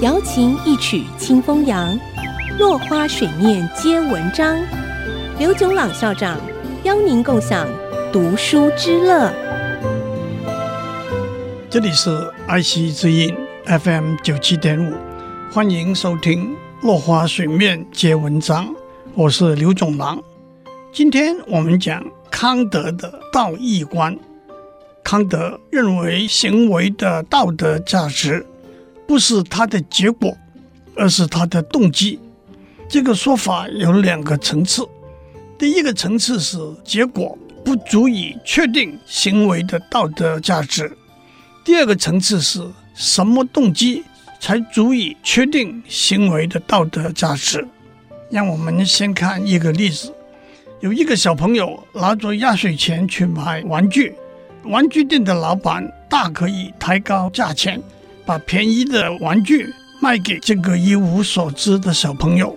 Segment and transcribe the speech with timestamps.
[0.00, 1.98] 瑶琴一曲清风扬，
[2.58, 4.58] 落花水面皆文章。
[5.38, 6.38] 刘炯朗校长
[6.84, 7.66] 邀您共享
[8.12, 9.32] 读书之乐。
[11.70, 13.34] 这里是爱惜之音
[13.64, 14.94] FM 九七点五，
[15.50, 16.50] 欢迎收听
[16.86, 18.66] 《落花水面皆文章》，
[19.14, 20.22] 我是刘炯朗。
[20.92, 24.16] 今天我们讲康德的道义观。
[25.02, 28.46] 康德认为，行为的道德价值
[29.06, 30.36] 不是它的结果，
[30.96, 32.18] 而是它的动机。
[32.88, 34.86] 这个说法有两个层次。
[35.58, 40.86] 第一个层次是结果不足以确定行为的道德价值；
[41.64, 42.60] 第二个层次是
[42.94, 44.02] 什么动机
[44.40, 47.66] 才足以确定行为的道德价值。
[48.30, 50.12] 让我们先看一个例子：
[50.80, 54.14] 有一个小朋友拿着压岁钱去买玩具。
[54.64, 57.80] 玩具店的老板大可以抬高价钱，
[58.26, 62.56] 把便宜的玩具卖给这个一无所知的小朋友。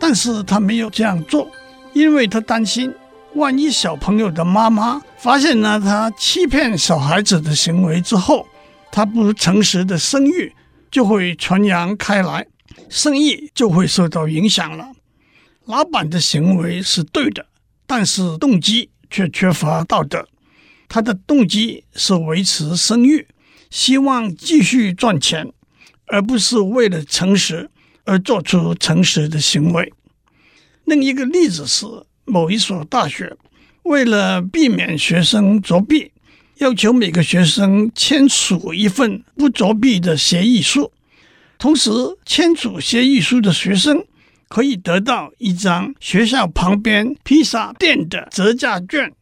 [0.00, 1.50] 但是他没有这样做，
[1.92, 2.92] 因为他担心，
[3.34, 8.46] 万一小朋友的妈妈发现了他欺骗小孩子的行为之后，
[8.90, 10.52] 他不诚实的声誉
[10.90, 12.46] 就会传扬开来，
[12.88, 14.88] 生意就会受到影响了。
[15.64, 17.46] 老板的行为是对的，
[17.86, 20.28] 但是动机却缺乏道德。
[20.86, 23.26] 他的动机是维持声誉，
[23.74, 25.52] 希望继续赚钱，
[26.06, 27.68] 而不是为了诚实
[28.04, 29.92] 而做出诚实的行为。
[30.84, 31.84] 另一个例子是，
[32.24, 33.36] 某一所大学
[33.82, 36.12] 为了避免学生作弊，
[36.58, 40.92] 要求每个学生签署一份不作弊的协议书，
[41.58, 41.90] 同时
[42.24, 44.04] 签署协议书的学生
[44.48, 49.12] 可以得到一张学校旁边披萨店的折价券。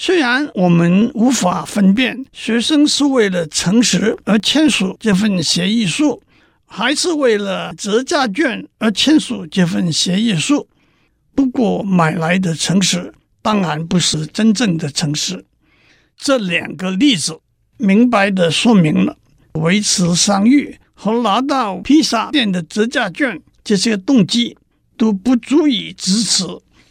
[0.00, 6.22] 虽然我们无法分辨学生是为了诚实而签署这份协议书，
[6.66, 10.68] 还是为了折价券而签署这份协议书，
[11.34, 15.44] 不过买来的诚实当然不是真正的诚实。
[16.16, 17.40] 这两个例子
[17.76, 19.16] 明白地说明了
[19.54, 24.56] 维持商誉和拿到披萨店的折价券这些动机
[24.96, 26.44] 都不足以支持。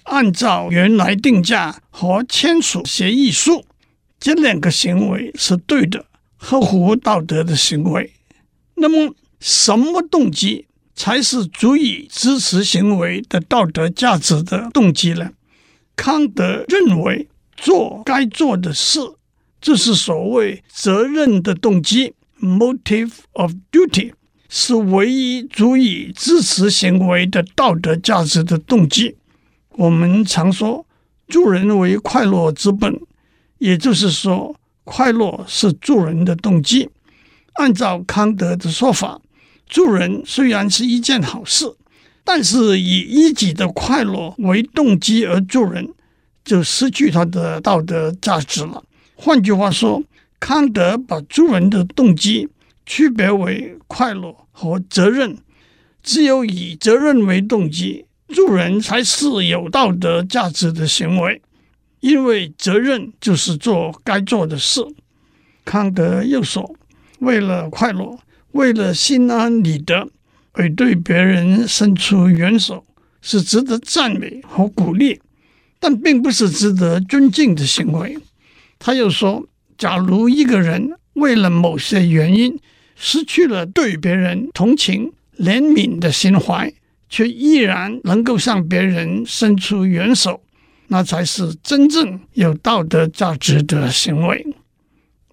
[0.08, 3.66] 按照原来定价和签署协议书，
[4.20, 6.06] 这两个行为是对的，
[6.38, 8.14] 合乎道德的行为。
[8.76, 10.66] 那么，什么动机
[10.96, 15.32] 才是足以支持行为的道德价值的动机呢？
[15.96, 19.00] 康德认为，做该做的事，
[19.60, 24.14] 这是所谓责任的动机 （motive of duty），
[24.48, 29.18] 是唯一足以支持行为的道德价值的动机。
[29.78, 30.88] 我们常说，
[31.28, 33.00] 助人为快乐之本，
[33.60, 36.90] 也就是说，快乐是助人的动机。
[37.54, 39.22] 按照康德的说法，
[39.70, 41.76] 助人虽然是一件好事，
[42.24, 45.88] 但是以一己的快乐为动机而助人，
[46.44, 48.84] 就失去他的道德价值了。
[49.14, 50.04] 换句话说，
[50.40, 52.50] 康德把助人的动机
[52.88, 55.38] 区别为快乐和责任，
[56.02, 58.06] 只有以责任为动机。
[58.28, 61.42] 助人才是有道德价值的行为，
[62.02, 64.82] 因为责任就是做该做的事。
[65.64, 66.76] 康德又说，
[67.20, 68.20] 为了快乐，
[68.52, 70.10] 为了心安理得，
[70.52, 72.86] 而对别人伸出援手，
[73.22, 75.20] 是值得赞美和鼓励，
[75.80, 78.18] 但并不是值得尊敬的行为。
[78.80, 82.60] 他又说，假如一个人为了某些原因，
[82.96, 86.74] 失去了对别人同情、怜悯的心怀。
[87.10, 90.42] 却依然能够向别人伸出援手，
[90.88, 94.46] 那才是真正有道德价值的行为。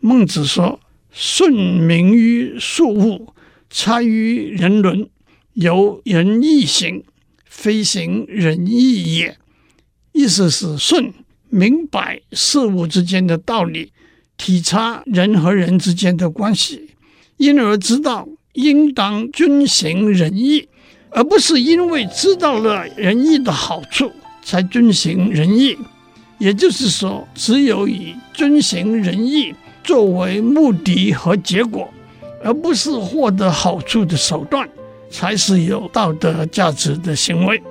[0.00, 0.80] 孟子说
[1.10, 3.32] ：“顺民于庶物，
[3.70, 5.08] 差于人伦，
[5.54, 7.04] 由仁义行，
[7.44, 9.36] 非行仁义也。”
[10.12, 11.12] 意思是顺
[11.48, 13.92] 明白事物之间的道理，
[14.36, 16.90] 体察人和人之间的关系，
[17.36, 20.68] 因而知道应当遵行仁义。
[21.14, 24.10] 而不是因为知道了仁义的好处
[24.42, 25.78] 才遵行仁义，
[26.38, 31.88] 也就是说，只有以遵行仁义作为目的和结果，
[32.42, 34.68] 而不是获得好处的手段，
[35.08, 37.62] 才是有道德价值的行为。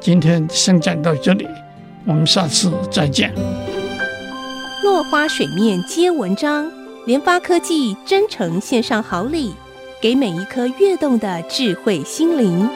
[0.00, 1.46] 今天先讲到这里，
[2.06, 3.34] 我们下次再见。
[4.84, 6.70] 落花水面皆文章，
[7.04, 9.54] 联发科技真诚献上好礼。
[10.00, 12.66] 给每一颗跃动的智慧心灵。